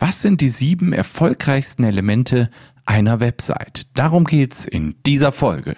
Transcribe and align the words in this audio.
Was 0.00 0.22
sind 0.22 0.40
die 0.40 0.48
sieben 0.48 0.92
erfolgreichsten 0.92 1.82
Elemente 1.82 2.50
einer 2.86 3.18
Website? 3.18 3.88
Darum 3.94 4.26
geht's 4.26 4.64
in 4.64 4.94
dieser 5.04 5.32
Folge. 5.32 5.74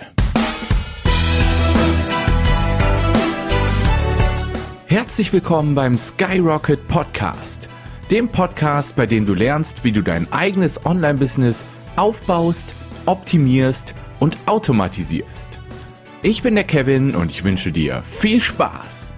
Herzlich 4.84 5.32
willkommen 5.32 5.74
beim 5.74 5.96
Skyrocket 5.96 6.86
Podcast, 6.86 7.70
dem 8.10 8.28
Podcast, 8.28 8.94
bei 8.94 9.06
dem 9.06 9.24
du 9.24 9.32
lernst, 9.32 9.84
wie 9.84 9.92
du 9.92 10.02
dein 10.02 10.30
eigenes 10.30 10.84
Online-Business 10.84 11.64
aufbaust, 11.96 12.74
optimierst 13.06 13.94
und 14.18 14.36
automatisierst. 14.44 15.60
Ich 16.20 16.42
bin 16.42 16.56
der 16.56 16.64
Kevin 16.64 17.14
und 17.14 17.30
ich 17.30 17.42
wünsche 17.42 17.72
dir 17.72 18.02
viel 18.02 18.42
Spaß. 18.42 19.14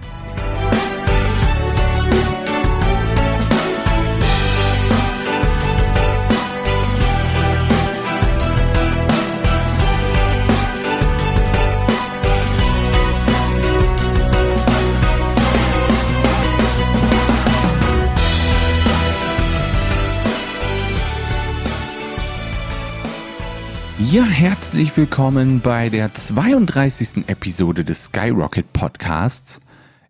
Ja, 24.13 24.25
herzlich 24.25 24.95
willkommen 24.95 25.59
bei 25.59 25.89
der 25.89 26.13
32. 26.13 27.27
Episode 27.27 27.83
des 27.83 28.03
Skyrocket 28.03 28.71
Podcasts. 28.71 29.59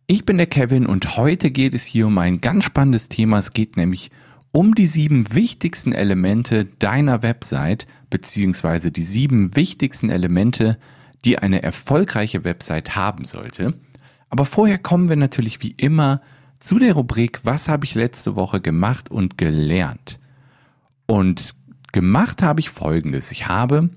Ich 0.07 0.25
bin 0.25 0.35
der 0.35 0.45
Kevin 0.45 0.85
und 0.85 1.15
heute 1.15 1.51
geht 1.51 1.73
es 1.73 1.85
hier 1.85 2.07
um 2.07 2.17
ein 2.17 2.41
ganz 2.41 2.65
spannendes 2.65 3.07
Thema. 3.07 3.39
Es 3.39 3.53
geht 3.53 3.77
nämlich 3.77 4.11
um 4.51 4.75
die 4.75 4.87
sieben 4.87 5.33
wichtigsten 5.33 5.93
Elemente 5.93 6.65
deiner 6.65 7.23
Website, 7.23 7.87
beziehungsweise 8.09 8.91
die 8.91 9.03
sieben 9.03 9.55
wichtigsten 9.55 10.09
Elemente, 10.09 10.77
die 11.23 11.39
eine 11.39 11.63
erfolgreiche 11.63 12.43
Website 12.43 12.97
haben 12.97 13.23
sollte. 13.23 13.73
Aber 14.29 14.43
vorher 14.43 14.79
kommen 14.79 15.07
wir 15.07 15.15
natürlich 15.15 15.61
wie 15.61 15.75
immer 15.77 16.19
zu 16.59 16.77
der 16.77 16.95
Rubrik, 16.95 17.39
was 17.43 17.69
habe 17.69 17.85
ich 17.85 17.95
letzte 17.95 18.35
Woche 18.35 18.59
gemacht 18.59 19.09
und 19.09 19.37
gelernt? 19.37 20.19
Und 21.05 21.55
Gemacht 21.93 22.41
habe 22.41 22.59
ich 22.59 22.71
folgendes. 22.71 23.31
Ich 23.31 23.47
habe 23.47 23.91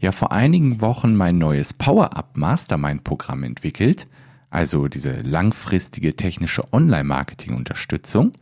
ja 0.00 0.12
vor 0.12 0.32
einigen 0.32 0.82
Wochen 0.82 1.16
mein 1.16 1.38
neues 1.38 1.72
Power-Up 1.72 2.36
Mastermind 2.36 3.04
Programm 3.04 3.42
entwickelt, 3.42 4.06
also 4.50 4.86
diese 4.86 5.22
langfristige 5.22 6.14
technische 6.14 6.70
Online-Marketing-Unterstützung. 6.74 8.34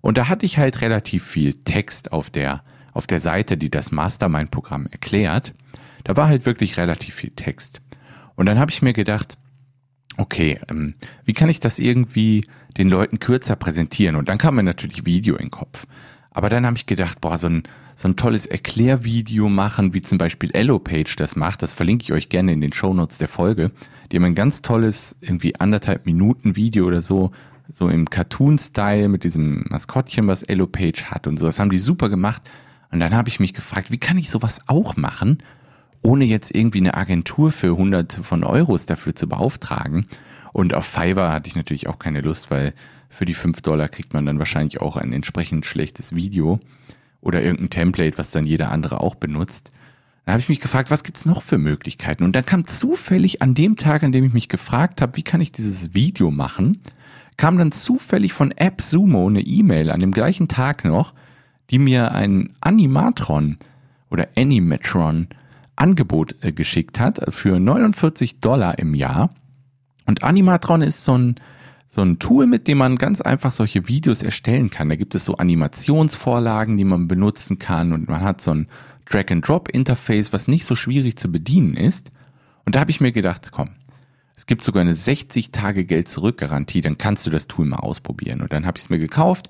Und 0.00 0.18
da 0.18 0.28
hatte 0.28 0.46
ich 0.46 0.58
halt 0.58 0.80
relativ 0.80 1.24
viel 1.24 1.54
Text 1.54 2.10
auf 2.10 2.28
der, 2.28 2.64
auf 2.92 3.06
der 3.06 3.20
Seite, 3.20 3.56
die 3.56 3.70
das 3.70 3.92
Mastermind-Programm 3.92 4.86
erklärt. 4.90 5.54
Da 6.02 6.16
war 6.16 6.26
halt 6.26 6.44
wirklich 6.44 6.76
relativ 6.76 7.14
viel 7.14 7.30
Text. 7.30 7.80
Und 8.34 8.46
dann 8.46 8.58
habe 8.58 8.72
ich 8.72 8.82
mir 8.82 8.94
gedacht, 8.94 9.38
okay, 10.16 10.58
ähm, 10.68 10.94
wie 11.24 11.34
kann 11.34 11.50
ich 11.50 11.60
das 11.60 11.78
irgendwie 11.78 12.44
den 12.76 12.88
Leuten 12.88 13.20
kürzer 13.20 13.54
präsentieren? 13.54 14.16
Und 14.16 14.28
dann 14.28 14.38
kam 14.38 14.56
mir 14.56 14.64
natürlich 14.64 15.06
Video 15.06 15.36
in 15.36 15.46
den 15.46 15.50
Kopf. 15.52 15.86
Aber 16.32 16.48
dann 16.48 16.64
habe 16.64 16.76
ich 16.76 16.86
gedacht, 16.86 17.20
boah, 17.20 17.38
so 17.38 17.48
ein, 17.48 17.64
so 18.00 18.08
ein 18.08 18.16
tolles 18.16 18.46
Erklärvideo 18.46 19.50
machen, 19.50 19.92
wie 19.92 20.00
zum 20.00 20.16
Beispiel 20.16 20.48
Page 20.78 21.14
das 21.16 21.36
macht. 21.36 21.62
Das 21.62 21.74
verlinke 21.74 22.04
ich 22.04 22.14
euch 22.14 22.30
gerne 22.30 22.50
in 22.50 22.62
den 22.62 22.72
Shownotes 22.72 23.18
der 23.18 23.28
Folge. 23.28 23.72
Die 24.10 24.16
haben 24.16 24.24
ein 24.24 24.34
ganz 24.34 24.62
tolles, 24.62 25.16
irgendwie 25.20 25.60
anderthalb 25.60 26.06
Minuten 26.06 26.56
Video 26.56 26.86
oder 26.86 27.02
so, 27.02 27.30
so 27.70 27.90
im 27.90 28.08
Cartoon-Style 28.08 29.08
mit 29.08 29.22
diesem 29.22 29.66
Maskottchen, 29.68 30.28
was 30.28 30.42
Page 30.66 31.04
hat 31.04 31.26
und 31.26 31.38
so. 31.38 31.44
Das 31.44 31.60
haben 31.60 31.68
die 31.68 31.76
super 31.76 32.08
gemacht. 32.08 32.50
Und 32.90 33.00
dann 33.00 33.14
habe 33.14 33.28
ich 33.28 33.38
mich 33.38 33.52
gefragt, 33.52 33.90
wie 33.90 33.98
kann 33.98 34.16
ich 34.16 34.30
sowas 34.30 34.62
auch 34.66 34.96
machen, 34.96 35.42
ohne 36.00 36.24
jetzt 36.24 36.54
irgendwie 36.54 36.78
eine 36.78 36.94
Agentur 36.94 37.52
für 37.52 37.76
hunderte 37.76 38.24
von 38.24 38.44
Euros 38.44 38.86
dafür 38.86 39.14
zu 39.14 39.28
beauftragen. 39.28 40.06
Und 40.54 40.72
auf 40.72 40.86
Fiverr 40.86 41.34
hatte 41.34 41.48
ich 41.48 41.54
natürlich 41.54 41.86
auch 41.86 41.98
keine 41.98 42.22
Lust, 42.22 42.50
weil 42.50 42.72
für 43.10 43.26
die 43.26 43.34
5 43.34 43.60
Dollar 43.60 43.90
kriegt 43.90 44.14
man 44.14 44.24
dann 44.24 44.38
wahrscheinlich 44.38 44.80
auch 44.80 44.96
ein 44.96 45.12
entsprechend 45.12 45.66
schlechtes 45.66 46.14
Video 46.14 46.60
oder 47.20 47.42
irgendein 47.42 47.70
Template, 47.70 48.18
was 48.18 48.30
dann 48.30 48.46
jeder 48.46 48.70
andere 48.70 49.00
auch 49.00 49.14
benutzt. 49.14 49.72
Da 50.24 50.32
habe 50.32 50.40
ich 50.40 50.48
mich 50.48 50.60
gefragt, 50.60 50.90
was 50.90 51.02
gibt's 51.02 51.26
noch 51.26 51.42
für 51.42 51.58
Möglichkeiten? 51.58 52.24
Und 52.24 52.36
dann 52.36 52.46
kam 52.46 52.66
zufällig 52.66 53.42
an 53.42 53.54
dem 53.54 53.76
Tag, 53.76 54.02
an 54.02 54.12
dem 54.12 54.24
ich 54.24 54.32
mich 54.32 54.48
gefragt 54.48 55.00
habe, 55.00 55.16
wie 55.16 55.22
kann 55.22 55.40
ich 55.40 55.52
dieses 55.52 55.94
Video 55.94 56.30
machen, 56.30 56.80
kam 57.36 57.58
dann 57.58 57.72
zufällig 57.72 58.32
von 58.32 58.52
AppSumo 58.56 59.26
eine 59.26 59.40
E-Mail 59.40 59.90
an 59.90 60.00
dem 60.00 60.12
gleichen 60.12 60.46
Tag 60.46 60.84
noch, 60.84 61.14
die 61.70 61.78
mir 61.78 62.12
ein 62.12 62.50
Animatron 62.60 63.58
oder 64.10 64.28
Animatron 64.36 65.28
Angebot 65.76 66.34
äh, 66.42 66.52
geschickt 66.52 67.00
hat 67.00 67.34
für 67.34 67.58
49 67.58 68.40
Dollar 68.40 68.78
im 68.78 68.94
Jahr. 68.94 69.30
Und 70.06 70.22
Animatron 70.22 70.82
ist 70.82 71.04
so 71.04 71.16
ein 71.16 71.36
so 71.92 72.02
ein 72.02 72.20
Tool, 72.20 72.46
mit 72.46 72.68
dem 72.68 72.78
man 72.78 72.98
ganz 72.98 73.20
einfach 73.20 73.50
solche 73.50 73.88
Videos 73.88 74.22
erstellen 74.22 74.70
kann. 74.70 74.88
Da 74.88 74.94
gibt 74.94 75.16
es 75.16 75.24
so 75.24 75.38
Animationsvorlagen, 75.38 76.76
die 76.76 76.84
man 76.84 77.08
benutzen 77.08 77.58
kann 77.58 77.92
und 77.92 78.08
man 78.08 78.20
hat 78.20 78.40
so 78.40 78.52
ein 78.52 78.68
Drag-and-Drop-Interface, 79.06 80.32
was 80.32 80.46
nicht 80.46 80.66
so 80.66 80.76
schwierig 80.76 81.16
zu 81.16 81.32
bedienen 81.32 81.74
ist. 81.74 82.12
Und 82.64 82.76
da 82.76 82.80
habe 82.80 82.92
ich 82.92 83.00
mir 83.00 83.10
gedacht, 83.10 83.50
komm, 83.50 83.70
es 84.36 84.46
gibt 84.46 84.62
sogar 84.62 84.82
eine 84.82 84.94
60 84.94 85.50
Tage 85.50 85.84
Geld 85.84 86.08
zurück 86.08 86.38
Garantie, 86.38 86.80
dann 86.80 86.96
kannst 86.96 87.26
du 87.26 87.30
das 87.30 87.48
Tool 87.48 87.66
mal 87.66 87.78
ausprobieren. 87.78 88.40
Und 88.40 88.52
dann 88.52 88.66
habe 88.66 88.78
ich 88.78 88.84
es 88.84 88.90
mir 88.90 89.00
gekauft 89.00 89.48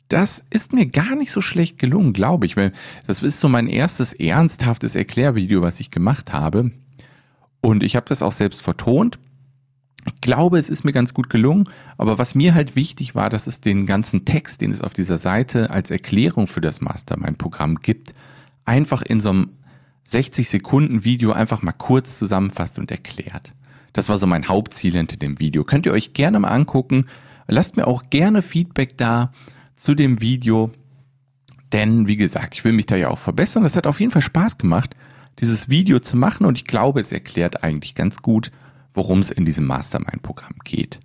Das 0.08 0.44
ist 0.50 0.72
mir 0.72 0.86
gar 0.86 1.14
nicht 1.14 1.30
so 1.30 1.40
schlecht 1.40 1.78
gelungen, 1.78 2.12
glaube 2.12 2.46
ich, 2.46 2.56
weil 2.56 2.72
das 3.06 3.22
ist 3.22 3.40
so 3.40 3.48
mein 3.48 3.68
erstes 3.68 4.12
ernsthaftes 4.12 4.96
Erklärvideo, 4.96 5.62
was 5.62 5.78
ich 5.78 5.90
gemacht 5.90 6.32
habe. 6.32 6.70
Und 7.60 7.82
ich 7.82 7.94
habe 7.96 8.06
das 8.08 8.22
auch 8.22 8.32
selbst 8.32 8.62
vertont. 8.62 9.18
Ich 10.06 10.20
glaube, 10.20 10.58
es 10.58 10.70
ist 10.70 10.84
mir 10.84 10.92
ganz 10.92 11.14
gut 11.14 11.28
gelungen, 11.28 11.68
aber 11.98 12.16
was 12.16 12.36
mir 12.36 12.54
halt 12.54 12.76
wichtig 12.76 13.14
war, 13.14 13.28
dass 13.28 13.48
es 13.48 13.60
den 13.60 13.86
ganzen 13.86 14.24
Text, 14.24 14.60
den 14.60 14.70
es 14.70 14.80
auf 14.80 14.92
dieser 14.92 15.18
Seite 15.18 15.70
als 15.70 15.90
Erklärung 15.90 16.46
für 16.46 16.60
das 16.60 16.80
Mastermind-Programm 16.80 17.80
gibt, 17.80 18.14
einfach 18.64 19.02
in 19.02 19.20
so 19.20 19.30
einem 19.30 19.50
60 20.04 20.48
Sekunden 20.48 21.04
Video 21.04 21.32
einfach 21.32 21.62
mal 21.62 21.72
kurz 21.72 22.18
zusammenfasst 22.18 22.78
und 22.78 22.92
erklärt. 22.92 23.52
Das 23.96 24.10
war 24.10 24.18
so 24.18 24.26
mein 24.26 24.46
Hauptziel 24.46 24.92
hinter 24.92 25.16
dem 25.16 25.40
Video. 25.40 25.64
Könnt 25.64 25.86
ihr 25.86 25.92
euch 25.92 26.12
gerne 26.12 26.38
mal 26.38 26.48
angucken. 26.48 27.06
Lasst 27.48 27.78
mir 27.78 27.86
auch 27.86 28.10
gerne 28.10 28.42
Feedback 28.42 28.98
da 28.98 29.30
zu 29.74 29.94
dem 29.94 30.20
Video. 30.20 30.70
Denn, 31.72 32.06
wie 32.06 32.18
gesagt, 32.18 32.56
ich 32.56 32.64
will 32.64 32.72
mich 32.72 32.84
da 32.84 32.96
ja 32.96 33.08
auch 33.08 33.18
verbessern. 33.18 33.62
Das 33.62 33.74
hat 33.74 33.86
auf 33.86 33.98
jeden 33.98 34.12
Fall 34.12 34.20
Spaß 34.20 34.58
gemacht, 34.58 34.94
dieses 35.38 35.70
Video 35.70 35.98
zu 35.98 36.18
machen. 36.18 36.44
Und 36.44 36.58
ich 36.58 36.66
glaube, 36.66 37.00
es 37.00 37.10
erklärt 37.10 37.64
eigentlich 37.64 37.94
ganz 37.94 38.20
gut, 38.20 38.50
worum 38.92 39.20
es 39.20 39.30
in 39.30 39.46
diesem 39.46 39.64
Mastermind-Programm 39.64 40.56
geht. 40.62 41.00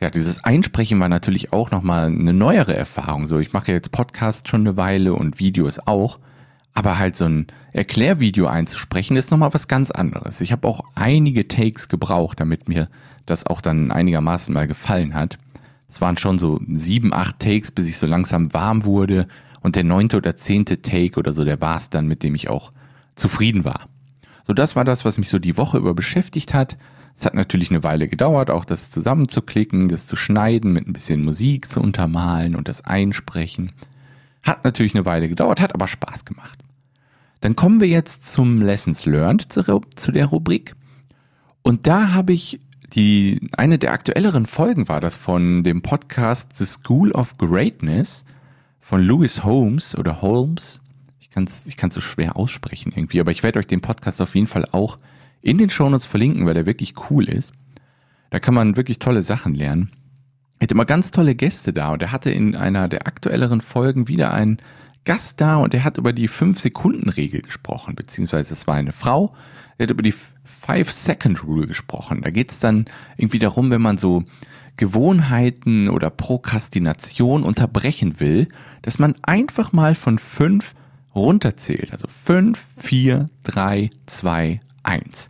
Ja, 0.00 0.10
dieses 0.10 0.44
Einsprechen 0.44 1.00
war 1.00 1.08
natürlich 1.08 1.54
auch 1.54 1.70
nochmal 1.70 2.08
eine 2.08 2.34
neuere 2.34 2.76
Erfahrung. 2.76 3.26
So, 3.26 3.38
ich 3.38 3.54
mache 3.54 3.72
jetzt 3.72 3.90
Podcast 3.90 4.48
schon 4.48 4.60
eine 4.60 4.76
Weile 4.76 5.14
und 5.14 5.38
Videos 5.38 5.78
auch. 5.78 6.18
Aber 6.72 6.98
halt 6.98 7.16
so 7.16 7.24
ein 7.24 7.46
Erklärvideo 7.72 8.46
einzusprechen, 8.46 9.16
ist 9.16 9.30
nochmal 9.30 9.54
was 9.54 9.68
ganz 9.68 9.90
anderes. 9.90 10.40
Ich 10.40 10.52
habe 10.52 10.66
auch 10.68 10.82
einige 10.94 11.48
Takes 11.48 11.88
gebraucht, 11.88 12.40
damit 12.40 12.68
mir 12.68 12.88
das 13.26 13.46
auch 13.46 13.60
dann 13.60 13.90
einigermaßen 13.90 14.54
mal 14.54 14.66
gefallen 14.66 15.14
hat. 15.14 15.38
Es 15.88 16.00
waren 16.00 16.16
schon 16.16 16.38
so 16.38 16.60
sieben, 16.68 17.12
acht 17.12 17.40
Takes, 17.40 17.72
bis 17.72 17.88
ich 17.88 17.98
so 17.98 18.06
langsam 18.06 18.52
warm 18.54 18.84
wurde. 18.84 19.26
Und 19.62 19.76
der 19.76 19.84
neunte 19.84 20.16
oder 20.16 20.36
zehnte 20.36 20.80
Take 20.80 21.18
oder 21.18 21.32
so, 21.32 21.44
der 21.44 21.60
war 21.60 21.76
es 21.76 21.90
dann, 21.90 22.06
mit 22.06 22.22
dem 22.22 22.34
ich 22.34 22.48
auch 22.48 22.72
zufrieden 23.14 23.64
war. 23.64 23.88
So, 24.46 24.54
das 24.54 24.74
war 24.74 24.84
das, 24.84 25.04
was 25.04 25.18
mich 25.18 25.28
so 25.28 25.38
die 25.38 25.56
Woche 25.56 25.78
über 25.78 25.94
beschäftigt 25.94 26.54
hat. 26.54 26.76
Es 27.16 27.26
hat 27.26 27.34
natürlich 27.34 27.70
eine 27.70 27.82
Weile 27.82 28.08
gedauert, 28.08 28.50
auch 28.50 28.64
das 28.64 28.90
zusammenzuklicken, 28.90 29.88
das 29.88 30.06
zu 30.06 30.16
schneiden, 30.16 30.72
mit 30.72 30.86
ein 30.86 30.92
bisschen 30.92 31.24
Musik 31.24 31.68
zu 31.68 31.80
untermalen 31.80 32.56
und 32.56 32.66
das 32.66 32.84
Einsprechen. 32.84 33.72
Hat 34.42 34.64
natürlich 34.64 34.94
eine 34.94 35.04
Weile 35.04 35.28
gedauert, 35.28 35.60
hat 35.60 35.74
aber 35.74 35.88
Spaß 35.88 36.24
gemacht. 36.24 36.58
Dann 37.40 37.56
kommen 37.56 37.80
wir 37.80 37.88
jetzt 37.88 38.30
zum 38.30 38.60
Lessons 38.60 39.06
Learned 39.06 39.52
zu, 39.52 40.12
der 40.12 40.26
Rubrik. 40.26 40.74
Und 41.62 41.86
da 41.86 42.12
habe 42.12 42.32
ich 42.32 42.60
die, 42.92 43.48
eine 43.52 43.78
der 43.78 43.92
aktuelleren 43.92 44.46
Folgen 44.46 44.88
war 44.88 45.00
das 45.00 45.16
von 45.16 45.62
dem 45.62 45.82
Podcast 45.82 46.56
The 46.56 46.66
School 46.66 47.12
of 47.12 47.38
Greatness 47.38 48.24
von 48.80 49.02
Lewis 49.02 49.44
Holmes 49.44 49.96
oder 49.96 50.20
Holmes. 50.22 50.80
Ich 51.20 51.30
kann 51.30 51.44
es 51.44 51.66
ich 51.66 51.76
kann's 51.76 51.94
so 51.94 52.00
schwer 52.00 52.36
aussprechen 52.36 52.92
irgendwie, 52.94 53.20
aber 53.20 53.30
ich 53.30 53.42
werde 53.42 53.58
euch 53.58 53.66
den 53.66 53.80
Podcast 53.80 54.20
auf 54.20 54.34
jeden 54.34 54.48
Fall 54.48 54.66
auch 54.72 54.98
in 55.42 55.58
den 55.58 55.70
Shownotes 55.70 56.06
verlinken, 56.06 56.46
weil 56.46 56.54
der 56.54 56.66
wirklich 56.66 56.94
cool 57.10 57.28
ist. 57.28 57.52
Da 58.30 58.40
kann 58.40 58.54
man 58.54 58.76
wirklich 58.76 58.98
tolle 58.98 59.22
Sachen 59.22 59.54
lernen. 59.54 59.90
Er 60.60 60.64
hat 60.64 60.72
immer 60.72 60.84
ganz 60.84 61.10
tolle 61.10 61.34
Gäste 61.34 61.72
da 61.72 61.90
und 61.90 62.02
er 62.02 62.12
hatte 62.12 62.30
in 62.30 62.54
einer 62.54 62.86
der 62.86 63.06
aktuelleren 63.06 63.62
Folgen 63.62 64.08
wieder 64.08 64.34
einen 64.34 64.58
Gast 65.06 65.40
da 65.40 65.56
und 65.56 65.72
er 65.72 65.84
hat 65.84 65.96
über 65.96 66.12
die 66.12 66.28
5-Sekunden-Regel 66.28 67.40
gesprochen, 67.40 67.94
beziehungsweise 67.94 68.52
es 68.52 68.66
war 68.66 68.74
eine 68.74 68.92
Frau, 68.92 69.34
er 69.78 69.84
hat 69.84 69.90
über 69.90 70.02
die 70.02 70.12
5-Second-Rule 70.12 71.66
gesprochen. 71.66 72.20
Da 72.20 72.30
geht 72.30 72.50
es 72.50 72.58
dann 72.58 72.84
irgendwie 73.16 73.38
darum, 73.38 73.70
wenn 73.70 73.80
man 73.80 73.96
so 73.96 74.22
Gewohnheiten 74.76 75.88
oder 75.88 76.10
Prokrastination 76.10 77.42
unterbrechen 77.42 78.20
will, 78.20 78.46
dass 78.82 78.98
man 78.98 79.14
einfach 79.22 79.72
mal 79.72 79.94
von 79.94 80.18
5 80.18 80.74
runterzählt. 81.14 81.90
Also 81.94 82.06
5, 82.06 82.62
4, 82.76 83.30
3, 83.44 83.88
2, 84.04 84.60
1. 84.82 85.28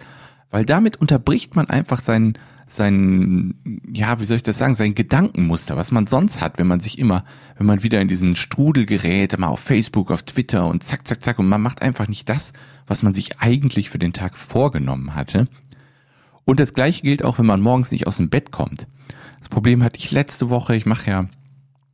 Weil 0.50 0.64
damit 0.64 0.96
unterbricht 0.96 1.54
man 1.54 1.70
einfach 1.70 2.02
seinen 2.02 2.36
sein, 2.72 3.54
ja, 3.92 4.20
wie 4.20 4.24
soll 4.24 4.36
ich 4.36 4.42
das 4.44 4.58
sagen, 4.58 4.74
sein 4.74 4.94
Gedankenmuster, 4.94 5.76
was 5.76 5.90
man 5.90 6.06
sonst 6.06 6.40
hat, 6.40 6.58
wenn 6.58 6.68
man 6.68 6.78
sich 6.78 6.98
immer, 6.98 7.24
wenn 7.58 7.66
man 7.66 7.82
wieder 7.82 8.00
in 8.00 8.06
diesen 8.06 8.36
Strudel 8.36 8.86
gerät, 8.86 9.36
mal 9.38 9.48
auf 9.48 9.60
Facebook, 9.60 10.10
auf 10.10 10.22
Twitter 10.22 10.66
und 10.66 10.84
zack, 10.84 11.06
zack, 11.06 11.22
zack, 11.22 11.38
und 11.40 11.48
man 11.48 11.60
macht 11.60 11.82
einfach 11.82 12.06
nicht 12.06 12.28
das, 12.28 12.52
was 12.86 13.02
man 13.02 13.12
sich 13.12 13.40
eigentlich 13.40 13.90
für 13.90 13.98
den 13.98 14.12
Tag 14.12 14.38
vorgenommen 14.38 15.14
hatte. 15.14 15.46
Und 16.44 16.60
das 16.60 16.72
gleiche 16.72 17.02
gilt 17.02 17.24
auch, 17.24 17.38
wenn 17.38 17.46
man 17.46 17.60
morgens 17.60 17.90
nicht 17.90 18.06
aus 18.06 18.18
dem 18.18 18.30
Bett 18.30 18.52
kommt. 18.52 18.86
Das 19.40 19.48
Problem 19.48 19.82
hatte 19.82 19.98
ich 19.98 20.12
letzte 20.12 20.48
Woche, 20.48 20.76
ich 20.76 20.86
mache 20.86 21.10
ja 21.10 21.24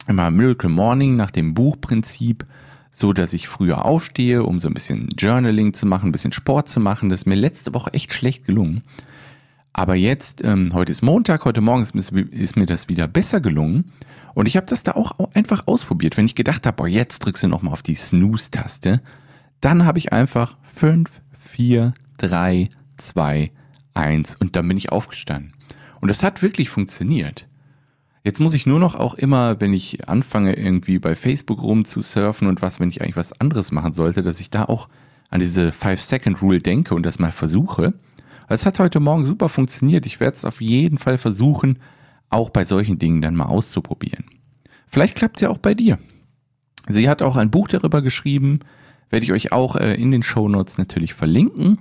immer 0.08 0.30
Miracle 0.30 0.70
Morning 0.70 1.16
nach 1.16 1.30
dem 1.30 1.54
Buchprinzip, 1.54 2.46
so 2.90 3.12
dass 3.12 3.32
ich 3.32 3.48
früher 3.48 3.84
aufstehe, 3.84 4.42
um 4.42 4.58
so 4.58 4.68
ein 4.68 4.74
bisschen 4.74 5.08
Journaling 5.16 5.74
zu 5.74 5.86
machen, 5.86 6.10
ein 6.10 6.12
bisschen 6.12 6.32
Sport 6.32 6.68
zu 6.68 6.80
machen. 6.80 7.08
Das 7.08 7.20
ist 7.20 7.26
mir 7.26 7.34
letzte 7.34 7.74
Woche 7.74 7.92
echt 7.94 8.12
schlecht 8.12 8.44
gelungen. 8.44 8.82
Aber 9.78 9.94
jetzt, 9.94 10.42
ähm, 10.42 10.70
heute 10.72 10.90
ist 10.90 11.02
Montag, 11.02 11.44
heute 11.44 11.60
Morgen 11.60 11.82
ist, 11.82 11.94
ist 12.10 12.56
mir 12.56 12.64
das 12.64 12.88
wieder 12.88 13.06
besser 13.06 13.40
gelungen. 13.40 13.84
Und 14.32 14.48
ich 14.48 14.56
habe 14.56 14.64
das 14.64 14.84
da 14.84 14.92
auch 14.92 15.12
einfach 15.34 15.66
ausprobiert. 15.66 16.16
Wenn 16.16 16.24
ich 16.24 16.34
gedacht 16.34 16.66
habe, 16.66 16.78
boah, 16.78 16.88
jetzt 16.88 17.18
drückst 17.18 17.42
du 17.42 17.48
nochmal 17.48 17.74
auf 17.74 17.82
die 17.82 17.94
Snooze-Taste, 17.94 19.02
dann 19.60 19.84
habe 19.84 19.98
ich 19.98 20.14
einfach 20.14 20.56
5, 20.62 21.20
4, 21.32 21.92
3, 22.16 22.70
2, 22.96 23.50
1 23.92 24.36
und 24.36 24.56
dann 24.56 24.66
bin 24.66 24.78
ich 24.78 24.92
aufgestanden. 24.92 25.52
Und 26.00 26.08
das 26.08 26.22
hat 26.22 26.40
wirklich 26.40 26.70
funktioniert. 26.70 27.46
Jetzt 28.24 28.40
muss 28.40 28.54
ich 28.54 28.64
nur 28.64 28.80
noch 28.80 28.94
auch 28.94 29.12
immer, 29.12 29.60
wenn 29.60 29.74
ich 29.74 30.08
anfange, 30.08 30.56
irgendwie 30.56 30.98
bei 30.98 31.14
Facebook 31.14 31.62
rumzusurfen 31.62 32.48
und 32.48 32.62
was, 32.62 32.80
wenn 32.80 32.88
ich 32.88 33.02
eigentlich 33.02 33.16
was 33.16 33.38
anderes 33.42 33.72
machen 33.72 33.92
sollte, 33.92 34.22
dass 34.22 34.40
ich 34.40 34.48
da 34.48 34.64
auch 34.64 34.88
an 35.28 35.40
diese 35.40 35.68
5-Second-Rule 35.68 36.60
denke 36.60 36.94
und 36.94 37.04
das 37.04 37.18
mal 37.18 37.30
versuche. 37.30 37.92
Es 38.48 38.64
hat 38.64 38.78
heute 38.78 39.00
Morgen 39.00 39.24
super 39.24 39.48
funktioniert. 39.48 40.06
Ich 40.06 40.20
werde 40.20 40.36
es 40.36 40.44
auf 40.44 40.60
jeden 40.60 40.98
Fall 40.98 41.18
versuchen, 41.18 41.78
auch 42.30 42.50
bei 42.50 42.64
solchen 42.64 42.98
Dingen 42.98 43.22
dann 43.22 43.34
mal 43.34 43.46
auszuprobieren. 43.46 44.24
Vielleicht 44.86 45.16
klappt 45.16 45.36
es 45.36 45.42
ja 45.42 45.50
auch 45.50 45.58
bei 45.58 45.74
dir. 45.74 45.98
Sie 46.88 47.08
hat 47.08 47.22
auch 47.22 47.36
ein 47.36 47.50
Buch 47.50 47.68
darüber 47.68 48.02
geschrieben, 48.02 48.60
werde 49.10 49.24
ich 49.24 49.32
euch 49.32 49.52
auch 49.52 49.76
äh, 49.76 49.94
in 49.94 50.12
den 50.12 50.22
Show 50.22 50.48
Notes 50.48 50.78
natürlich 50.78 51.14
verlinken. 51.14 51.78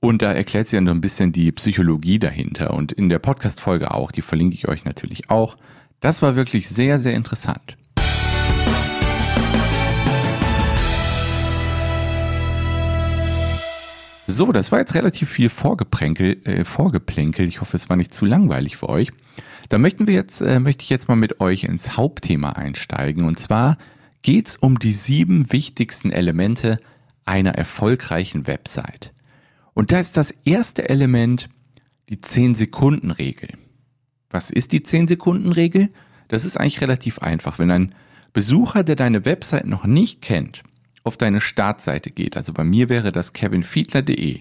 Und 0.00 0.20
da 0.20 0.32
erklärt 0.32 0.68
sie 0.68 0.76
dann 0.76 0.86
so 0.86 0.92
ein 0.92 1.00
bisschen 1.00 1.32
die 1.32 1.52
Psychologie 1.52 2.18
dahinter. 2.18 2.74
Und 2.74 2.92
in 2.92 3.08
der 3.08 3.18
Podcast-Folge 3.18 3.92
auch, 3.92 4.10
die 4.10 4.22
verlinke 4.22 4.54
ich 4.54 4.68
euch 4.68 4.84
natürlich 4.84 5.30
auch. 5.30 5.56
Das 6.00 6.20
war 6.22 6.36
wirklich 6.36 6.68
sehr, 6.68 6.98
sehr 6.98 7.14
interessant. 7.14 7.76
So, 14.26 14.52
das 14.52 14.70
war 14.70 14.78
jetzt 14.78 14.94
relativ 14.94 15.30
viel 15.30 15.48
Vorgeplänkel, 15.48 16.40
äh, 16.44 16.64
Vorgeplänkel. 16.64 17.46
Ich 17.46 17.60
hoffe, 17.60 17.76
es 17.76 17.88
war 17.88 17.96
nicht 17.96 18.14
zu 18.14 18.24
langweilig 18.24 18.76
für 18.76 18.88
euch. 18.88 19.10
Da 19.68 19.78
möchten 19.78 20.06
wir 20.06 20.14
jetzt, 20.14 20.40
äh, 20.40 20.60
möchte 20.60 20.82
ich 20.82 20.90
jetzt 20.90 21.08
mal 21.08 21.16
mit 21.16 21.40
euch 21.40 21.64
ins 21.64 21.96
Hauptthema 21.96 22.50
einsteigen. 22.50 23.24
Und 23.24 23.38
zwar 23.40 23.78
geht 24.22 24.48
es 24.48 24.56
um 24.56 24.78
die 24.78 24.92
sieben 24.92 25.52
wichtigsten 25.52 26.10
Elemente 26.10 26.78
einer 27.24 27.52
erfolgreichen 27.52 28.46
Website. 28.46 29.12
Und 29.74 29.92
da 29.92 30.00
ist 30.00 30.16
das 30.16 30.32
erste 30.44 30.88
Element 30.88 31.48
die 32.08 32.18
10-Sekunden-Regel. 32.18 33.48
Was 34.30 34.50
ist 34.50 34.72
die 34.72 34.80
10-Sekunden-Regel? 34.80 35.88
Das 36.28 36.44
ist 36.44 36.58
eigentlich 36.58 36.80
relativ 36.80 37.18
einfach. 37.18 37.58
Wenn 37.58 37.70
ein 37.70 37.94
Besucher, 38.32 38.84
der 38.84 38.96
deine 38.96 39.24
Website 39.24 39.66
noch 39.66 39.84
nicht 39.84 40.22
kennt, 40.22 40.62
auf 41.04 41.16
deine 41.16 41.40
Startseite 41.40 42.10
geht, 42.10 42.36
also 42.36 42.52
bei 42.52 42.64
mir 42.64 42.88
wäre 42.88 43.12
das 43.12 43.32
kevinfiedler.de. 43.32 44.40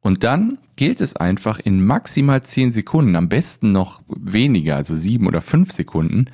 Und 0.00 0.22
dann 0.22 0.58
gilt 0.76 1.00
es 1.00 1.16
einfach 1.16 1.58
in 1.58 1.84
maximal 1.84 2.42
10 2.42 2.72
Sekunden, 2.72 3.16
am 3.16 3.28
besten 3.28 3.72
noch 3.72 4.02
weniger, 4.08 4.76
also 4.76 4.94
7 4.94 5.26
oder 5.26 5.40
5 5.40 5.72
Sekunden, 5.72 6.26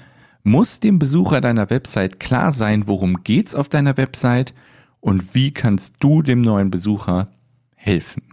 muss 0.43 0.81
dem 0.81 0.99
Besucher 0.99 1.41
deiner 1.41 1.71
Website 1.71 2.21
klar 2.21 2.53
sein, 2.53 2.87
worum 2.87 3.23
geht's 3.25 3.55
auf 3.55 3.69
deiner 3.69 3.97
Website 3.97 4.55
und 5.01 5.35
wie 5.35 5.53
kannst 5.53 5.95
du 6.01 6.23
dem 6.23 6.41
neuen 6.41 6.71
Besucher 6.71 7.29
helfen. 7.77 8.25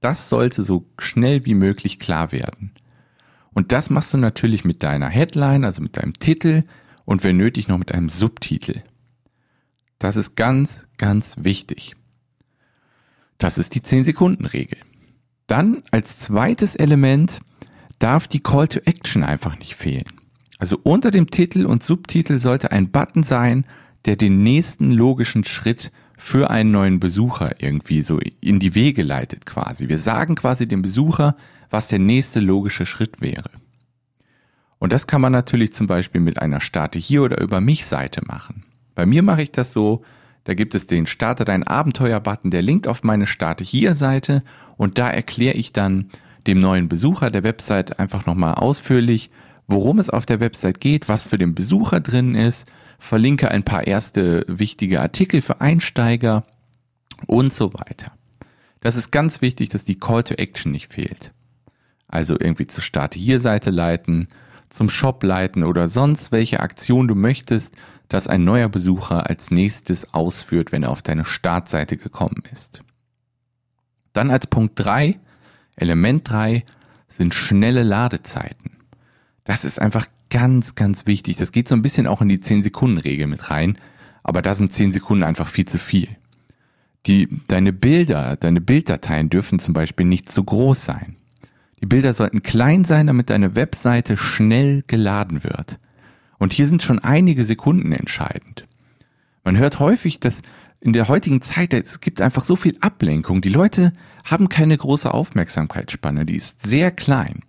Das 0.00 0.28
sollte 0.28 0.64
so 0.64 0.86
schnell 0.98 1.46
wie 1.46 1.54
möglich 1.54 1.98
klar 1.98 2.32
werden. 2.32 2.72
Und 3.54 3.72
das 3.72 3.90
machst 3.90 4.12
du 4.12 4.18
natürlich 4.18 4.64
mit 4.64 4.82
deiner 4.82 5.08
Headline, 5.08 5.64
also 5.64 5.82
mit 5.82 5.96
deinem 5.96 6.14
Titel 6.14 6.64
und 7.04 7.22
wenn 7.22 7.36
nötig 7.36 7.68
noch 7.68 7.78
mit 7.78 7.92
einem 7.92 8.08
Subtitel. 8.08 8.82
Das 10.02 10.16
ist 10.16 10.34
ganz, 10.34 10.88
ganz 10.98 11.36
wichtig. 11.38 11.94
Das 13.38 13.56
ist 13.56 13.76
die 13.76 13.82
10-Sekunden-Regel. 13.82 14.78
Dann 15.46 15.84
als 15.92 16.18
zweites 16.18 16.74
Element 16.74 17.38
darf 18.00 18.26
die 18.26 18.40
Call 18.40 18.66
to 18.66 18.80
Action 18.80 19.22
einfach 19.22 19.56
nicht 19.60 19.76
fehlen. 19.76 20.10
Also 20.58 20.80
unter 20.82 21.12
dem 21.12 21.30
Titel 21.30 21.66
und 21.66 21.84
Subtitel 21.84 22.38
sollte 22.38 22.72
ein 22.72 22.90
Button 22.90 23.22
sein, 23.22 23.64
der 24.04 24.16
den 24.16 24.42
nächsten 24.42 24.90
logischen 24.90 25.44
Schritt 25.44 25.92
für 26.18 26.50
einen 26.50 26.72
neuen 26.72 26.98
Besucher 26.98 27.62
irgendwie 27.62 28.02
so 28.02 28.18
in 28.40 28.58
die 28.58 28.74
Wege 28.74 29.04
leitet 29.04 29.46
quasi. 29.46 29.88
Wir 29.88 29.98
sagen 29.98 30.34
quasi 30.34 30.66
dem 30.66 30.82
Besucher, 30.82 31.36
was 31.70 31.86
der 31.86 32.00
nächste 32.00 32.40
logische 32.40 32.86
Schritt 32.86 33.20
wäre. 33.20 33.50
Und 34.80 34.92
das 34.92 35.06
kann 35.06 35.20
man 35.20 35.30
natürlich 35.30 35.72
zum 35.72 35.86
Beispiel 35.86 36.20
mit 36.20 36.42
einer 36.42 36.60
Starte 36.60 36.98
hier 36.98 37.22
oder 37.22 37.40
über 37.40 37.60
mich 37.60 37.86
Seite 37.86 38.22
machen. 38.26 38.64
Bei 38.94 39.06
mir 39.06 39.22
mache 39.22 39.42
ich 39.42 39.52
das 39.52 39.72
so, 39.72 40.02
da 40.44 40.54
gibt 40.54 40.74
es 40.74 40.86
den 40.86 41.06
Starte 41.06 41.44
dein 41.44 41.62
Abenteuer-Button, 41.62 42.50
der 42.50 42.62
linkt 42.62 42.88
auf 42.88 43.04
meine 43.04 43.26
Starte 43.26 43.64
hier 43.64 43.94
Seite 43.94 44.42
und 44.76 44.98
da 44.98 45.08
erkläre 45.08 45.56
ich 45.56 45.72
dann 45.72 46.08
dem 46.46 46.60
neuen 46.60 46.88
Besucher 46.88 47.30
der 47.30 47.44
Website 47.44 47.98
einfach 48.00 48.26
nochmal 48.26 48.54
ausführlich, 48.54 49.30
worum 49.68 49.98
es 49.98 50.10
auf 50.10 50.26
der 50.26 50.40
Website 50.40 50.80
geht, 50.80 51.08
was 51.08 51.26
für 51.26 51.38
den 51.38 51.54
Besucher 51.54 52.00
drin 52.00 52.34
ist, 52.34 52.66
verlinke 52.98 53.50
ein 53.50 53.62
paar 53.62 53.86
erste 53.86 54.44
wichtige 54.48 55.00
Artikel 55.00 55.40
für 55.40 55.60
Einsteiger 55.60 56.42
und 57.26 57.52
so 57.52 57.72
weiter. 57.74 58.12
Das 58.80 58.96
ist 58.96 59.12
ganz 59.12 59.40
wichtig, 59.42 59.68
dass 59.68 59.84
die 59.84 59.98
Call 59.98 60.24
to 60.24 60.34
Action 60.34 60.72
nicht 60.72 60.92
fehlt. 60.92 61.32
Also 62.08 62.34
irgendwie 62.38 62.66
zur 62.66 62.82
Starte 62.82 63.18
hier 63.18 63.40
Seite 63.40 63.70
leiten, 63.70 64.28
zum 64.68 64.88
Shop 64.88 65.22
leiten 65.22 65.62
oder 65.62 65.88
sonst 65.88 66.32
welche 66.32 66.60
Aktion 66.60 67.06
du 67.06 67.14
möchtest, 67.14 67.74
dass 68.12 68.26
ein 68.26 68.44
neuer 68.44 68.68
Besucher 68.68 69.28
als 69.30 69.50
nächstes 69.50 70.12
ausführt, 70.12 70.70
wenn 70.70 70.82
er 70.82 70.90
auf 70.90 71.00
deine 71.00 71.24
Startseite 71.24 71.96
gekommen 71.96 72.42
ist. 72.52 72.82
Dann 74.12 74.30
als 74.30 74.46
Punkt 74.46 74.74
3, 74.76 75.18
Element 75.76 76.30
3, 76.30 76.64
sind 77.08 77.32
schnelle 77.32 77.82
Ladezeiten. 77.82 78.76
Das 79.44 79.64
ist 79.64 79.80
einfach 79.80 80.06
ganz, 80.28 80.74
ganz 80.74 81.06
wichtig. 81.06 81.36
Das 81.38 81.52
geht 81.52 81.68
so 81.68 81.74
ein 81.74 81.80
bisschen 81.80 82.06
auch 82.06 82.20
in 82.20 82.28
die 82.28 82.38
10-Sekunden-Regel 82.38 83.26
mit 83.26 83.50
rein, 83.50 83.78
aber 84.22 84.42
da 84.42 84.54
sind 84.54 84.74
10 84.74 84.92
Sekunden 84.92 85.24
einfach 85.24 85.48
viel 85.48 85.66
zu 85.66 85.78
viel. 85.78 86.08
Die, 87.06 87.28
deine 87.48 87.72
Bilder, 87.72 88.36
deine 88.36 88.60
Bilddateien 88.60 89.30
dürfen 89.30 89.58
zum 89.58 89.72
Beispiel 89.72 90.06
nicht 90.06 90.30
zu 90.30 90.44
groß 90.44 90.84
sein. 90.84 91.16
Die 91.80 91.86
Bilder 91.86 92.12
sollten 92.12 92.42
klein 92.42 92.84
sein, 92.84 93.06
damit 93.06 93.30
deine 93.30 93.56
Webseite 93.56 94.18
schnell 94.18 94.84
geladen 94.86 95.42
wird. 95.44 95.80
Und 96.42 96.52
hier 96.52 96.66
sind 96.66 96.82
schon 96.82 96.98
einige 96.98 97.44
Sekunden 97.44 97.92
entscheidend. 97.92 98.66
Man 99.44 99.56
hört 99.58 99.78
häufig, 99.78 100.18
dass 100.18 100.42
in 100.80 100.92
der 100.92 101.06
heutigen 101.06 101.40
Zeit, 101.40 101.72
es 101.72 102.00
gibt 102.00 102.20
einfach 102.20 102.44
so 102.44 102.56
viel 102.56 102.76
Ablenkung. 102.80 103.42
Die 103.42 103.48
Leute 103.48 103.92
haben 104.24 104.48
keine 104.48 104.76
große 104.76 105.14
Aufmerksamkeitsspanne, 105.14 106.26
die 106.26 106.34
ist 106.34 106.66
sehr 106.66 106.90
klein. 106.90 107.44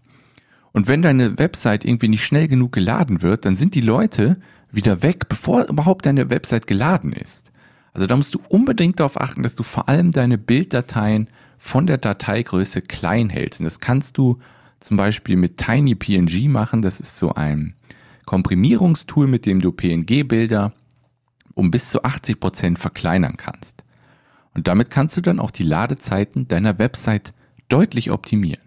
Und 0.73 0.87
wenn 0.87 1.01
deine 1.01 1.39
Website 1.39 1.85
irgendwie 1.85 2.07
nicht 2.07 2.23
schnell 2.23 2.47
genug 2.47 2.71
geladen 2.71 3.23
wird, 3.23 3.45
dann 3.45 3.55
sind 3.55 3.73
die 3.73 3.81
Leute 3.81 4.39
wieder 4.71 5.01
weg, 5.01 5.27
bevor 5.27 5.63
überhaupt 5.63 6.05
deine 6.05 6.29
Website 6.29 6.67
geladen 6.67 7.13
ist. 7.13 7.51
Also 7.93 8.05
da 8.05 8.15
musst 8.15 8.35
du 8.35 8.41
unbedingt 8.47 8.99
darauf 8.99 9.19
achten, 9.19 9.41
dass 9.41 9.55
du 9.55 9.63
vor 9.63 9.89
allem 9.89 10.11
deine 10.11 10.37
Bilddateien 10.37 11.29
von 11.57 11.87
der 11.87 11.97
Dateigröße 11.97 12.83
klein 12.83 13.31
hältst. 13.31 13.59
Und 13.59 13.63
das 13.63 13.79
kannst 13.79 14.19
du 14.19 14.37
zum 14.79 14.97
Beispiel 14.97 15.35
mit 15.35 15.57
TinyPNG 15.57 16.47
machen. 16.47 16.83
Das 16.83 16.99
ist 16.99 17.17
so 17.17 17.33
ein 17.33 17.73
Komprimierungstool, 18.25 19.27
mit 19.27 19.45
dem 19.45 19.59
du 19.59 19.71
PNG-Bilder 19.71 20.73
um 21.55 21.71
bis 21.71 21.89
zu 21.89 22.03
80 22.03 22.39
Prozent 22.39 22.79
verkleinern 22.79 23.37
kannst. 23.37 23.83
Und 24.53 24.67
damit 24.67 24.89
kannst 24.89 25.17
du 25.17 25.21
dann 25.21 25.39
auch 25.39 25.51
die 25.51 25.63
Ladezeiten 25.63 26.47
deiner 26.47 26.79
Website 26.79 27.33
deutlich 27.69 28.11
optimieren. 28.11 28.61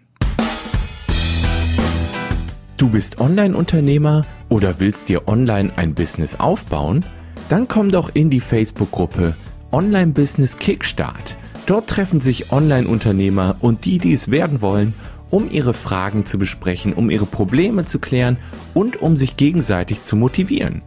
Du 2.77 2.89
bist 2.89 3.19
Online-Unternehmer 3.19 4.25
oder 4.49 4.79
willst 4.79 5.09
dir 5.09 5.27
online 5.27 5.71
ein 5.77 5.95
Business 5.95 6.35
aufbauen? 6.39 7.03
Dann 7.49 7.67
komm 7.67 7.89
doch 7.89 8.13
in 8.13 8.29
die 8.29 8.41
Facebook-Gruppe 8.41 9.35
Online 9.71 10.13
Business 10.13 10.57
Kickstart. 10.57 11.37
Dort 11.65 11.87
treffen 11.87 12.21
sich 12.21 12.51
Online-Unternehmer 12.51 13.57
und 13.59 13.85
die, 13.85 13.97
die 13.97 14.13
es 14.13 14.31
werden 14.31 14.61
wollen, 14.61 14.93
um 15.29 15.49
ihre 15.51 15.73
Fragen 15.73 16.25
zu 16.25 16.37
besprechen, 16.37 16.93
um 16.93 17.09
ihre 17.09 17.25
Probleme 17.25 17.85
zu 17.85 17.99
klären 17.99 18.37
und 18.73 19.01
um 19.01 19.17
sich 19.17 19.37
gegenseitig 19.37 20.03
zu 20.03 20.15
motivieren. 20.15 20.81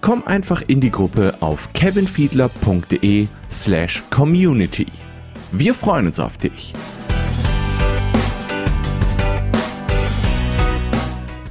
Komm 0.00 0.24
einfach 0.24 0.62
in 0.66 0.80
die 0.80 0.90
Gruppe 0.90 1.34
auf 1.40 1.72
kevinfiedler.de 1.72 3.28
slash 3.50 4.02
community. 4.10 4.86
Wir 5.52 5.74
freuen 5.74 6.06
uns 6.06 6.18
auf 6.18 6.38
dich. 6.38 6.72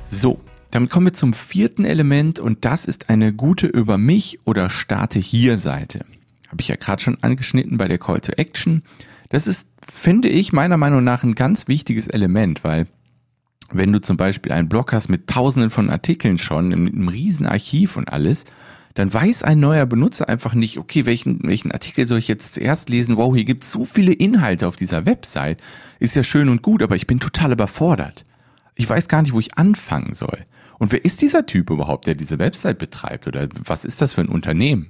So, 0.10 0.40
damit 0.72 0.90
kommen 0.90 1.08
wir 1.08 1.14
zum 1.14 1.34
vierten 1.34 1.86
Element 1.86 2.40
und 2.40 2.66
das 2.66 2.86
ist 2.86 3.10
eine 3.10 3.34
gute 3.34 3.68
Über 3.68 3.98
mich 3.98 4.40
oder 4.46 4.70
Starte 4.70 5.20
hier 5.20 5.58
Seite. 5.58 6.06
Habe 6.50 6.62
ich 6.62 6.68
ja 6.68 6.76
gerade 6.76 7.02
schon 7.02 7.18
angeschnitten 7.22 7.78
bei 7.78 7.88
der 7.88 7.98
Call 7.98 8.20
to 8.20 8.34
Action. 8.34 8.82
Das 9.32 9.48
ist, 9.48 9.68
finde 9.92 10.28
ich, 10.28 10.52
meiner 10.52 10.76
Meinung 10.78 11.04
nach 11.04 11.24
ein 11.24 11.36
ganz 11.36 11.68
wichtiges 11.70 12.08
Element, 12.08 12.64
weil 12.66 12.88
wenn 13.72 13.94
du 13.94 14.02
zum 14.02 14.18
Beispiel 14.18 14.52
einen 14.52 14.68
Blog 14.68 14.92
hast 14.92 15.08
mit 15.10 15.28
tausenden 15.28 15.72
von 15.72 15.90
Artikeln 15.90 16.38
schon, 16.38 16.68
mit 16.70 16.94
einem 16.94 17.08
riesen 17.08 17.48
Archiv 17.48 17.96
und 17.96 18.10
alles, 18.12 18.44
dann 18.94 19.14
weiß 19.14 19.44
ein 19.44 19.62
neuer 19.62 19.86
Benutzer 19.86 20.28
einfach 20.28 20.54
nicht, 20.54 20.78
okay, 20.78 21.06
welchen, 21.06 21.40
welchen 21.44 21.72
Artikel 21.72 22.06
soll 22.08 22.18
ich 22.18 22.28
jetzt 22.28 22.56
zuerst 22.56 22.90
lesen? 22.90 23.16
Wow, 23.16 23.34
hier 23.34 23.46
gibt 23.46 23.64
es 23.64 23.72
so 23.72 23.86
viele 23.86 24.12
Inhalte 24.12 24.68
auf 24.68 24.76
dieser 24.76 25.06
Website. 25.06 25.62
Ist 26.00 26.18
ja 26.18 26.26
schön 26.26 26.50
und 26.50 26.62
gut, 26.62 26.84
aber 26.84 26.98
ich 26.98 27.08
bin 27.08 27.22
total 27.22 27.54
überfordert. 27.54 28.26
Ich 28.76 28.90
weiß 28.90 29.08
gar 29.08 29.22
nicht, 29.22 29.32
wo 29.32 29.40
ich 29.40 29.58
anfangen 29.58 30.14
soll. 30.14 30.44
Und 30.78 30.92
wer 30.92 31.06
ist 31.06 31.22
dieser 31.22 31.46
Typ 31.46 31.70
überhaupt, 31.70 32.06
der 32.06 32.16
diese 32.16 32.38
Website 32.38 32.80
betreibt? 32.80 33.28
Oder 33.28 33.48
was 33.64 33.86
ist 33.86 34.02
das 34.02 34.12
für 34.12 34.22
ein 34.22 34.30
Unternehmen? 34.30 34.90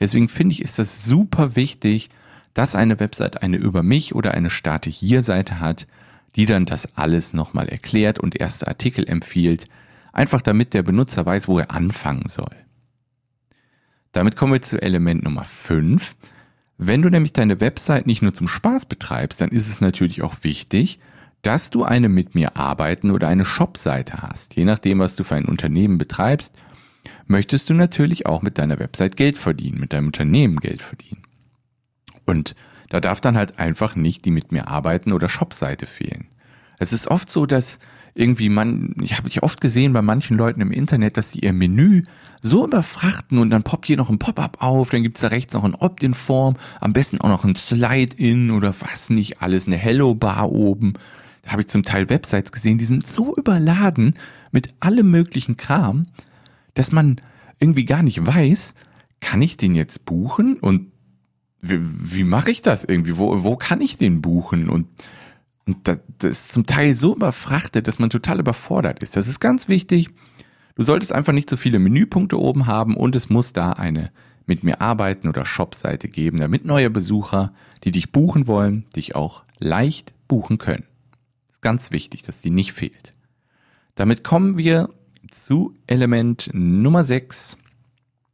Deswegen 0.00 0.30
finde 0.30 0.54
ich, 0.54 0.62
ist 0.62 0.78
das 0.78 1.04
super 1.04 1.54
wichtig, 1.54 2.08
dass 2.58 2.74
eine 2.74 2.98
Website 2.98 3.40
eine 3.40 3.56
Über 3.56 3.84
mich 3.84 4.16
oder 4.16 4.34
eine 4.34 4.50
Starte 4.50 4.90
hier 4.90 5.22
Seite 5.22 5.60
hat, 5.60 5.86
die 6.34 6.44
dann 6.44 6.66
das 6.66 6.96
alles 6.96 7.32
nochmal 7.32 7.68
erklärt 7.68 8.18
und 8.18 8.34
erste 8.34 8.66
Artikel 8.66 9.08
empfiehlt, 9.08 9.68
einfach 10.12 10.42
damit 10.42 10.74
der 10.74 10.82
Benutzer 10.82 11.24
weiß, 11.24 11.46
wo 11.46 11.60
er 11.60 11.70
anfangen 11.70 12.28
soll. 12.28 12.50
Damit 14.10 14.34
kommen 14.34 14.54
wir 14.54 14.60
zu 14.60 14.82
Element 14.82 15.22
Nummer 15.22 15.44
5. 15.44 16.16
Wenn 16.78 17.00
du 17.00 17.10
nämlich 17.10 17.32
deine 17.32 17.60
Website 17.60 18.08
nicht 18.08 18.22
nur 18.22 18.34
zum 18.34 18.48
Spaß 18.48 18.86
betreibst, 18.86 19.40
dann 19.40 19.50
ist 19.50 19.68
es 19.68 19.80
natürlich 19.80 20.22
auch 20.22 20.38
wichtig, 20.42 20.98
dass 21.42 21.70
du 21.70 21.84
eine 21.84 22.08
mit 22.08 22.34
mir 22.34 22.56
arbeiten 22.56 23.12
oder 23.12 23.28
eine 23.28 23.44
Shop-Seite 23.44 24.22
hast. 24.22 24.56
Je 24.56 24.64
nachdem, 24.64 24.98
was 24.98 25.14
du 25.14 25.22
für 25.22 25.36
ein 25.36 25.44
Unternehmen 25.44 25.96
betreibst, 25.96 26.56
möchtest 27.28 27.70
du 27.70 27.74
natürlich 27.74 28.26
auch 28.26 28.42
mit 28.42 28.58
deiner 28.58 28.80
Website 28.80 29.16
Geld 29.16 29.36
verdienen, 29.36 29.78
mit 29.78 29.92
deinem 29.92 30.06
Unternehmen 30.06 30.56
Geld 30.56 30.82
verdienen. 30.82 31.22
Und 32.28 32.54
da 32.88 33.00
darf 33.00 33.20
dann 33.20 33.36
halt 33.36 33.58
einfach 33.58 33.96
nicht 33.96 34.24
die 34.24 34.30
mit 34.30 34.52
mir 34.52 34.68
arbeiten 34.68 35.12
oder 35.12 35.28
Shop-Seite 35.28 35.86
fehlen. 35.86 36.28
Es 36.78 36.92
ist 36.92 37.08
oft 37.08 37.30
so, 37.30 37.46
dass 37.46 37.78
irgendwie 38.14 38.48
man, 38.48 38.94
ich 39.00 39.16
habe 39.16 39.28
ich 39.28 39.42
oft 39.42 39.60
gesehen 39.60 39.92
bei 39.92 40.02
manchen 40.02 40.36
Leuten 40.36 40.60
im 40.60 40.72
Internet, 40.72 41.16
dass 41.16 41.32
sie 41.32 41.40
ihr 41.40 41.52
Menü 41.52 42.04
so 42.40 42.64
überfrachten 42.64 43.38
und 43.38 43.50
dann 43.50 43.62
poppt 43.62 43.86
hier 43.86 43.96
noch 43.96 44.10
ein 44.10 44.18
Pop-up 44.18 44.58
auf, 44.60 44.90
dann 44.90 45.02
gibt's 45.02 45.20
da 45.20 45.28
rechts 45.28 45.54
noch 45.54 45.64
ein 45.64 45.74
Opt-in-Form, 45.74 46.56
am 46.80 46.92
besten 46.92 47.20
auch 47.20 47.28
noch 47.28 47.44
ein 47.44 47.54
Slide-in 47.56 48.50
oder 48.50 48.74
was 48.80 49.10
nicht 49.10 49.42
alles, 49.42 49.66
eine 49.66 49.76
Hello-Bar 49.76 50.50
oben 50.50 50.94
da 51.48 51.52
habe 51.52 51.62
ich 51.62 51.68
zum 51.68 51.82
Teil 51.82 52.10
Websites 52.10 52.52
gesehen, 52.52 52.76
die 52.76 52.84
sind 52.84 53.06
so 53.06 53.34
überladen 53.34 54.12
mit 54.52 54.74
allem 54.80 55.10
möglichen 55.10 55.56
Kram, 55.56 56.04
dass 56.74 56.92
man 56.92 57.22
irgendwie 57.58 57.86
gar 57.86 58.02
nicht 58.02 58.26
weiß, 58.26 58.74
kann 59.20 59.40
ich 59.40 59.56
den 59.56 59.74
jetzt 59.74 60.04
buchen 60.04 60.58
und 60.58 60.92
wie, 61.60 61.78
wie 61.80 62.24
mache 62.24 62.50
ich 62.50 62.62
das 62.62 62.84
irgendwie? 62.84 63.16
Wo, 63.16 63.44
wo 63.44 63.56
kann 63.56 63.80
ich 63.80 63.98
den 63.98 64.22
buchen? 64.22 64.68
Und, 64.68 64.88
und 65.66 65.88
das, 65.88 66.00
das 66.18 66.30
ist 66.30 66.52
zum 66.52 66.66
Teil 66.66 66.94
so 66.94 67.14
überfrachtet, 67.14 67.88
dass 67.88 67.98
man 67.98 68.10
total 68.10 68.40
überfordert 68.40 69.02
ist. 69.02 69.16
Das 69.16 69.28
ist 69.28 69.40
ganz 69.40 69.68
wichtig. 69.68 70.10
Du 70.76 70.82
solltest 70.82 71.12
einfach 71.12 71.32
nicht 71.32 71.50
so 71.50 71.56
viele 71.56 71.78
Menüpunkte 71.78 72.38
oben 72.38 72.66
haben 72.66 72.96
und 72.96 73.16
es 73.16 73.28
muss 73.28 73.52
da 73.52 73.72
eine 73.72 74.10
mit 74.46 74.64
mir 74.64 74.80
arbeiten 74.80 75.28
oder 75.28 75.44
Shop-Seite 75.44 76.08
geben, 76.08 76.40
damit 76.40 76.64
neue 76.64 76.88
Besucher, 76.88 77.52
die 77.84 77.90
dich 77.90 78.12
buchen 78.12 78.46
wollen, 78.46 78.86
dich 78.96 79.14
auch 79.14 79.42
leicht 79.58 80.14
buchen 80.26 80.56
können 80.56 80.84
ganz 81.60 81.90
wichtig, 81.90 82.22
dass 82.22 82.40
die 82.40 82.50
nicht 82.50 82.72
fehlt. 82.72 83.12
Damit 83.94 84.24
kommen 84.24 84.56
wir 84.56 84.90
zu 85.30 85.74
Element 85.86 86.50
Nummer 86.52 87.04
6 87.04 87.58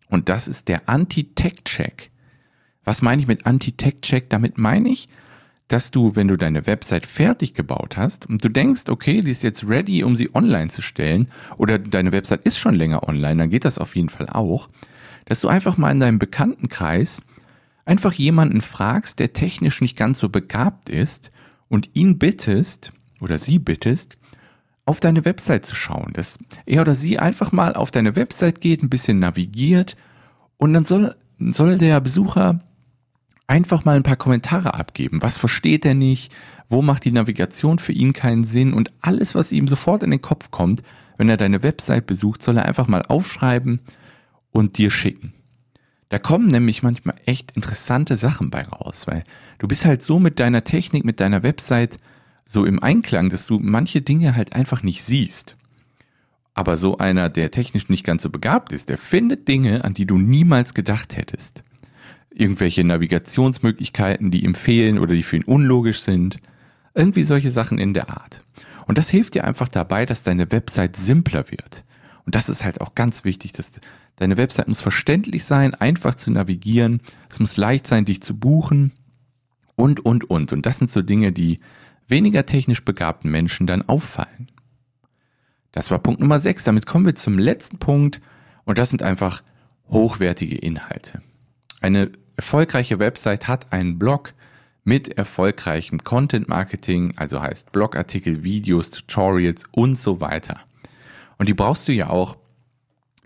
und 0.09 0.29
das 0.29 0.49
ist 0.49 0.69
der 0.69 0.89
Anti-Tech-Check. 0.89 2.11
Was 2.85 3.03
meine 3.03 3.23
ich 3.23 3.29
mit 3.29 3.47
Anti-Tech-Check? 3.47 4.31
Damit 4.31 4.59
meine 4.59 4.91
ich, 4.91 5.09
dass 5.69 5.91
du, 5.91 6.15
wenn 6.15 6.29
du 6.29 6.37
deine 6.37 6.67
Website 6.67 7.07
fertig 7.07 7.55
gebaut 7.55 7.97
hast 7.97 8.27
und 8.27 8.45
du 8.45 8.49
denkst, 8.49 8.83
okay, 8.89 9.23
die 9.23 9.31
ist 9.31 9.43
jetzt 9.43 9.67
ready, 9.67 10.05
um 10.05 10.15
sie 10.15 10.35
online 10.35 10.69
zu 10.69 10.83
stellen, 10.83 11.31
oder 11.57 11.79
deine 11.79 12.13
Website 12.13 12.43
ist 12.45 12.59
schon 12.59 12.75
länger 12.75 13.09
online, 13.09 13.37
dann 13.37 13.51
geht 13.51 13.65
das 13.65 13.79
auf 13.79 13.97
jeden 13.97 14.11
Fall 14.11 14.29
auch, 14.29 14.69
dass 15.25 15.41
du 15.41 15.49
einfach 15.49 15.79
mal 15.79 15.91
in 15.91 16.01
deinem 16.01 16.19
Bekanntenkreis 16.19 17.23
einfach 17.87 18.13
jemanden 18.13 18.61
fragst, 18.61 19.19
der 19.19 19.33
technisch 19.33 19.81
nicht 19.81 19.97
ganz 19.97 20.21
so 20.21 20.29
begabt 20.29 20.91
ist 20.91 21.31
und 21.69 21.91
ihn 21.95 22.19
bittest, 22.19 22.93
oder 23.21 23.39
sie 23.39 23.59
bittest, 23.59 24.19
auf 24.87 25.01
deine 25.01 25.25
Website 25.25 25.65
zu 25.65 25.75
schauen, 25.75 26.13
dass 26.13 26.39
er 26.67 26.83
oder 26.83 26.95
sie 26.95 27.19
einfach 27.19 27.53
mal 27.53 27.75
auf 27.75 27.91
deine 27.91 28.17
Website 28.17 28.61
geht, 28.61 28.83
ein 28.83 28.91
bisschen 28.91 29.19
navigiert 29.19 29.97
und 30.59 30.75
dann 30.75 30.85
soll, 30.85 31.15
soll 31.39 31.79
der 31.79 32.01
Besucher 32.01 32.61
einfach 33.47 33.85
mal 33.85 33.97
ein 33.97 34.03
paar 34.03 34.17
Kommentare 34.17 34.75
abgeben. 34.75 35.23
Was 35.23 35.37
versteht 35.37 35.85
er 35.85 35.95
nicht? 35.95 36.35
Wo 36.69 36.83
macht 36.83 37.05
die 37.05 37.13
Navigation 37.13 37.79
für 37.79 37.93
ihn 37.93 38.13
keinen 38.13 38.45
Sinn? 38.45 38.73
Und 38.73 38.91
alles, 39.01 39.35
was 39.35 39.53
ihm 39.53 39.69
sofort 39.69 40.03
in 40.03 40.11
den 40.11 40.23
Kopf 40.23 40.51
kommt, 40.51 40.83
wenn 41.17 41.29
er 41.29 41.37
deine 41.37 41.63
Website 41.63 42.07
besucht, 42.07 42.43
soll 42.43 42.57
er 42.57 42.67
einfach 42.67 42.89
mal 42.89 43.03
aufschreiben 43.03 43.81
und 44.51 44.79
dir 44.79 44.91
schicken. 44.91 45.33
Da 46.09 46.19
kommen 46.19 46.49
nämlich 46.49 46.83
manchmal 46.83 47.17
echt 47.27 47.53
interessante 47.53 48.17
Sachen 48.17 48.51
bei 48.51 48.63
raus, 48.63 49.07
weil 49.07 49.25
du 49.59 49.67
bist 49.67 49.85
halt 49.85 50.05
so 50.05 50.19
mit 50.19 50.39
deiner 50.39 50.65
Technik, 50.65 51.05
mit 51.05 51.21
deiner 51.21 51.43
Website 51.43 51.99
so 52.45 52.65
im 52.65 52.83
Einklang, 52.83 53.31
dass 53.31 53.47
du 53.47 53.59
manche 53.59 54.03
Dinge 54.03 54.37
halt 54.37 54.55
einfach 54.55 54.83
nicht 54.83 55.03
siehst. 55.03 55.57
Aber 56.53 56.77
so 56.77 56.99
einer, 56.99 57.31
der 57.31 57.51
technisch 57.51 57.89
nicht 57.89 58.05
ganz 58.05 58.23
so 58.23 58.31
begabt 58.31 58.73
ist, 58.73 58.89
der 58.89 58.99
findet 58.99 59.49
Dinge, 59.49 59.85
an 59.85 59.95
die 59.95 60.07
du 60.07 60.19
niemals 60.19 60.73
gedacht 60.73 61.17
hättest. 61.17 61.65
Irgendwelche 62.35 62.85
Navigationsmöglichkeiten, 62.85 64.31
die 64.31 64.45
ihm 64.45 64.55
fehlen 64.55 64.99
oder 64.99 65.15
die 65.15 65.23
für 65.23 65.37
ihn 65.37 65.45
unlogisch 65.45 66.01
sind. 66.01 66.39
Irgendwie 66.95 67.25
solche 67.25 67.51
Sachen 67.51 67.79
in 67.79 67.95
der 67.95 68.11
Art. 68.11 68.43
Und 68.87 68.99
das 68.99 69.09
hilft 69.09 69.35
dir 69.35 69.45
einfach 69.45 69.69
dabei, 69.69 70.05
dass 70.05 70.23
deine 70.23 70.51
Website 70.51 70.97
simpler 70.97 71.51
wird. 71.51 71.85
Und 72.27 72.35
das 72.35 72.49
ist 72.49 72.65
halt 72.65 72.81
auch 72.81 72.95
ganz 72.95 73.25
wichtig, 73.25 73.53
dass 73.53 73.73
deine 74.17 74.37
Website 74.37 74.69
muss 74.69 74.81
verständlich 74.81 75.45
sein, 75.45 75.75
einfach 75.75 76.15
zu 76.15 76.31
navigieren. 76.31 77.01
Es 77.29 77.41
muss 77.41 77.57
leicht 77.57 77.87
sein, 77.87 78.05
dich 78.05 78.23
zu 78.23 78.37
buchen 78.37 78.93
und, 79.77 80.05
und, 80.05 80.29
und. 80.31 80.53
Und 80.53 80.67
das 80.67 80.79
sind 80.79 80.91
so 80.91 81.03
Dinge, 81.03 81.33
die 81.33 81.61
weniger 82.09 82.47
technisch 82.47 82.85
begabten 82.85 83.31
Menschen 83.31 83.67
dann 83.67 83.83
auffallen. 83.83 84.49
Das 85.73 85.91
war 85.91 85.99
Punkt 85.99 86.21
Nummer 86.21 86.39
6. 86.39 86.65
Damit 86.65 86.87
kommen 86.87 87.07
wir 87.07 87.17
zum 87.17 87.39
letzten 87.39 87.79
Punkt 87.79 88.21
und 88.65 88.79
das 88.79 88.91
sind 88.91 89.03
einfach 89.03 89.43
hochwertige 89.89 90.57
Inhalte. 90.57 91.21
Eine 91.81 92.11
erfolgreiche 92.37 92.99
Website 92.99 93.49
hat 93.49 93.73
einen 93.73 93.99
Blog 93.99 94.35
mit 94.85 95.17
erfolgreichem 95.17 96.05
Content 96.05 96.49
Marketing, 96.49 97.15
also 97.17 97.41
heißt 97.41 97.73
Blogartikel, 97.73 98.45
Videos, 98.45 98.91
Tutorials 98.91 99.65
und 99.73 99.99
so 99.99 100.21
weiter. 100.21 100.61
Und 101.39 101.49
die 101.49 101.55
brauchst 101.55 101.89
du 101.89 101.93
ja 101.93 102.11
auch, 102.11 102.37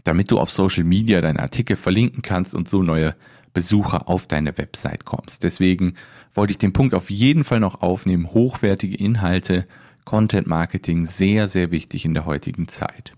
damit 0.04 0.30
du 0.30 0.38
auf 0.38 0.50
Social 0.50 0.84
Media 0.84 1.20
deine 1.20 1.40
Artikel 1.40 1.76
verlinken 1.76 2.22
kannst 2.22 2.54
und 2.54 2.68
so 2.68 2.82
neue 2.82 3.14
Besucher 3.52 4.08
auf 4.08 4.26
deine 4.26 4.56
Website 4.56 5.04
kommst. 5.04 5.42
Deswegen 5.42 5.94
wollte 6.32 6.52
ich 6.52 6.58
den 6.58 6.72
Punkt 6.72 6.94
auf 6.94 7.10
jeden 7.10 7.44
Fall 7.44 7.60
noch 7.60 7.82
aufnehmen. 7.82 8.30
Hochwertige 8.30 8.96
Inhalte, 8.96 9.66
Content 10.04 10.46
Marketing, 10.46 11.06
sehr, 11.06 11.48
sehr 11.48 11.70
wichtig 11.70 12.04
in 12.04 12.14
der 12.14 12.24
heutigen 12.24 12.68
Zeit. 12.68 13.12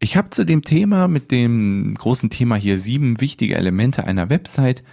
Ich 0.00 0.16
habe 0.16 0.30
zu 0.30 0.44
dem 0.44 0.62
Thema, 0.62 1.08
mit 1.08 1.32
dem 1.32 1.94
großen 1.94 2.30
Thema 2.30 2.54
hier 2.54 2.78
sieben 2.78 3.20
wichtige 3.20 3.56
Elemente 3.56 4.04
einer 4.04 4.30
Website, 4.30 4.84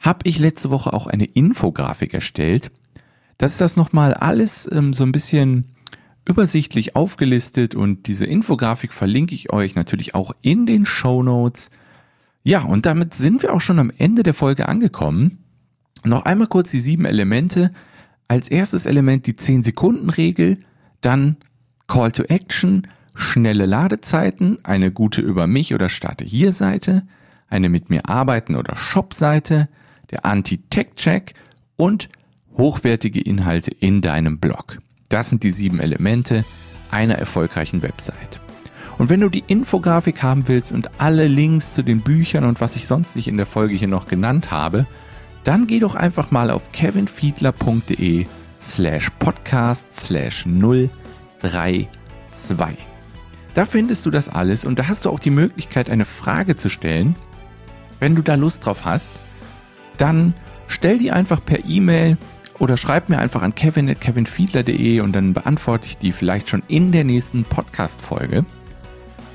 habe 0.00 0.20
ich 0.24 0.38
letzte 0.38 0.70
Woche 0.70 0.92
auch 0.92 1.06
eine 1.06 1.24
Infografik 1.24 2.14
erstellt. 2.14 2.70
Das 3.36 3.52
ist 3.52 3.60
das 3.60 3.76
nochmal 3.76 4.14
alles 4.14 4.68
ähm, 4.72 4.94
so 4.94 5.04
ein 5.04 5.12
bisschen 5.12 5.66
übersichtlich 6.26 6.96
aufgelistet 6.96 7.74
und 7.74 8.06
diese 8.06 8.24
Infografik 8.24 8.94
verlinke 8.94 9.34
ich 9.34 9.52
euch 9.52 9.74
natürlich 9.74 10.14
auch 10.14 10.32
in 10.40 10.64
den 10.64 10.86
Show 10.86 11.22
Notes. 11.22 11.68
Ja, 12.42 12.62
und 12.62 12.86
damit 12.86 13.12
sind 13.12 13.42
wir 13.42 13.52
auch 13.52 13.60
schon 13.60 13.78
am 13.78 13.92
Ende 13.98 14.22
der 14.22 14.34
Folge 14.34 14.68
angekommen. 14.68 15.44
Noch 16.04 16.24
einmal 16.24 16.46
kurz 16.46 16.70
die 16.70 16.80
sieben 16.80 17.04
Elemente. 17.04 17.70
Als 18.28 18.48
erstes 18.48 18.86
Element 18.86 19.26
die 19.26 19.34
10-Sekunden-Regel, 19.34 20.58
dann 21.02 21.36
Call 21.86 22.12
to 22.12 22.22
Action, 22.24 22.86
schnelle 23.14 23.66
Ladezeiten, 23.66 24.58
eine 24.64 24.90
gute 24.90 25.20
über 25.20 25.46
mich 25.46 25.74
oder 25.74 25.88
starte 25.88 26.24
hier 26.24 26.52
Seite, 26.52 27.02
eine 27.48 27.68
mit 27.68 27.90
mir 27.90 28.08
arbeiten 28.08 28.56
oder 28.56 28.76
Shop 28.76 29.14
Seite, 29.14 29.68
der 30.10 30.24
Anti-Tech-Check 30.24 31.34
und 31.76 32.08
hochwertige 32.56 33.20
Inhalte 33.20 33.70
in 33.70 34.00
deinem 34.00 34.38
Blog. 34.38 34.78
Das 35.08 35.30
sind 35.30 35.42
die 35.42 35.50
sieben 35.50 35.80
Elemente 35.80 36.44
einer 36.90 37.14
erfolgreichen 37.14 37.82
Website. 37.82 38.40
Und 38.98 39.10
wenn 39.10 39.20
du 39.20 39.28
die 39.28 39.44
Infografik 39.46 40.22
haben 40.22 40.46
willst 40.46 40.72
und 40.72 41.00
alle 41.00 41.26
Links 41.26 41.74
zu 41.74 41.82
den 41.82 42.00
Büchern 42.00 42.44
und 42.44 42.60
was 42.60 42.76
ich 42.76 42.86
sonst 42.86 43.16
nicht 43.16 43.26
in 43.28 43.36
der 43.36 43.46
Folge 43.46 43.74
hier 43.74 43.88
noch 43.88 44.06
genannt 44.06 44.50
habe, 44.52 44.86
dann 45.42 45.66
geh 45.66 45.80
doch 45.80 45.94
einfach 45.94 46.30
mal 46.30 46.50
auf 46.50 46.70
kevinfiedler.de 46.72 48.26
slash 48.62 49.10
podcast 49.18 49.84
slash 49.94 50.44
032. 50.44 51.88
Da 53.54 53.64
findest 53.66 54.04
du 54.04 54.10
das 54.10 54.28
alles 54.28 54.64
und 54.64 54.80
da 54.80 54.88
hast 54.88 55.04
du 55.04 55.10
auch 55.10 55.20
die 55.20 55.30
Möglichkeit, 55.30 55.88
eine 55.88 56.04
Frage 56.04 56.56
zu 56.56 56.68
stellen. 56.68 57.14
Wenn 58.00 58.16
du 58.16 58.22
da 58.22 58.34
Lust 58.34 58.66
drauf 58.66 58.84
hast, 58.84 59.12
dann 59.96 60.34
stell 60.66 60.98
die 60.98 61.12
einfach 61.12 61.40
per 61.44 61.64
E-Mail 61.64 62.18
oder 62.58 62.76
schreib 62.76 63.08
mir 63.08 63.18
einfach 63.18 63.42
an 63.42 63.54
kevin.kevinfiedler.de 63.54 64.98
und 65.00 65.12
dann 65.12 65.34
beantworte 65.34 65.86
ich 65.86 65.98
die 65.98 66.10
vielleicht 66.10 66.48
schon 66.48 66.64
in 66.66 66.90
der 66.90 67.04
nächsten 67.04 67.44
Podcast-Folge. 67.44 68.44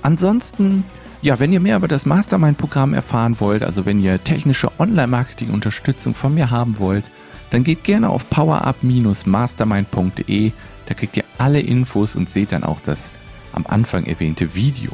Ansonsten, 0.01 0.83
ja, 1.21 1.39
wenn 1.39 1.53
ihr 1.53 1.61
mehr 1.61 1.77
über 1.77 1.88
das 1.88 2.05
Mastermind-Programm 2.05 2.93
erfahren 2.93 3.39
wollt, 3.39 3.63
also 3.63 3.85
wenn 3.85 4.01
ihr 4.01 4.21
technische 4.23 4.69
Online-Marketing-Unterstützung 4.79 6.13
von 6.13 6.33
mir 6.33 6.51
haben 6.51 6.77
wollt, 6.79 7.09
dann 7.51 7.63
geht 7.63 7.85
gerne 7.85 8.09
auf 8.09 8.29
powerup-mastermind.de. 8.29 10.51
Da 10.85 10.93
kriegt 10.93 11.17
ihr 11.17 11.23
alle 11.38 11.61
Infos 11.61 12.15
und 12.15 12.29
seht 12.29 12.51
dann 12.51 12.63
auch 12.63 12.79
das 12.81 13.11
am 13.53 13.65
Anfang 13.68 14.06
erwähnte 14.06 14.56
Video. 14.56 14.91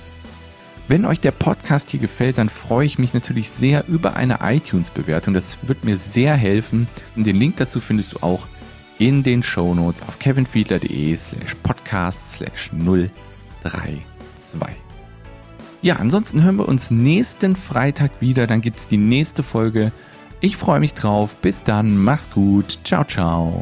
Wenn 0.87 1.05
euch 1.05 1.19
der 1.19 1.31
Podcast 1.31 1.89
hier 1.89 1.99
gefällt, 1.99 2.37
dann 2.37 2.49
freue 2.49 2.85
ich 2.85 2.99
mich 2.99 3.13
natürlich 3.13 3.49
sehr 3.49 3.87
über 3.87 4.15
eine 4.15 4.39
iTunes-Bewertung. 4.43 5.33
Das 5.33 5.57
wird 5.63 5.83
mir 5.83 5.97
sehr 5.97 6.35
helfen. 6.35 6.87
Und 7.15 7.25
den 7.25 7.37
Link 7.37 7.57
dazu 7.57 7.79
findest 7.79 8.13
du 8.13 8.17
auch 8.21 8.47
in 8.99 9.23
den 9.23 9.41
Show 9.41 9.73
Notes 9.73 10.01
auf 10.07 10.19
kevinfiedler.de 10.19 11.17
slash 11.17 11.55
podcast 11.63 12.19
slash 12.29 12.69
032. 12.71 14.01
Ja, 15.81 15.95
ansonsten 15.97 16.43
hören 16.43 16.57
wir 16.57 16.67
uns 16.67 16.91
nächsten 16.91 17.55
Freitag 17.55 18.11
wieder. 18.19 18.47
Dann 18.47 18.61
gibt 18.61 18.79
es 18.79 18.87
die 18.87 18.97
nächste 18.97 19.43
Folge. 19.43 19.91
Ich 20.39 20.57
freue 20.57 20.79
mich 20.79 20.93
drauf. 20.93 21.35
Bis 21.37 21.63
dann. 21.63 21.97
Mach's 21.97 22.29
gut. 22.31 22.79
Ciao, 22.83 23.03
ciao. 23.03 23.61